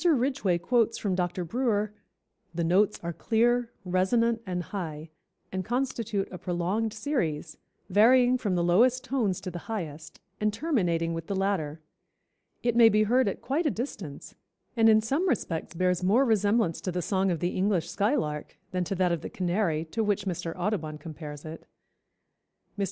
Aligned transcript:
Ridgway 0.03 0.57
quotes 0.57 0.97
from 0.97 1.13
Dr. 1.13 1.45
Brewer: 1.45 1.93
"The 2.55 2.63
notes 2.63 2.99
are 3.03 3.13
clear, 3.13 3.71
resonant 3.85 4.41
and 4.47 4.63
high, 4.63 5.11
and 5.51 5.63
constitute 5.63 6.27
a 6.31 6.39
prolonged 6.39 6.91
series, 6.91 7.59
varying 7.87 8.39
from 8.39 8.55
the 8.55 8.63
lowest 8.63 9.03
tones 9.03 9.39
to 9.41 9.51
the 9.51 9.59
highest, 9.69 10.19
and 10.39 10.51
terminating 10.51 11.13
with 11.13 11.27
the 11.27 11.35
latter. 11.35 11.81
It 12.63 12.75
may 12.75 12.89
be 12.89 13.03
heard 13.03 13.27
at 13.27 13.43
quite 13.43 13.67
a 13.67 13.69
distance, 13.69 14.33
and 14.75 14.89
in 14.89 15.01
some 15.01 15.29
respects 15.29 15.75
bears 15.75 16.01
more 16.03 16.25
resemblance 16.25 16.81
to 16.81 16.91
the 16.91 17.03
song 17.03 17.29
of 17.29 17.39
the 17.39 17.55
English 17.55 17.87
skylark 17.87 18.57
than 18.71 18.83
to 18.85 18.95
that 18.95 19.11
of 19.11 19.21
the 19.21 19.29
canary, 19.29 19.85
to 19.91 20.03
which 20.03 20.25
Mr. 20.25 20.55
Audubon 20.57 20.97
compares 20.97 21.45
it." 21.45 21.67
Mr. 22.75 22.79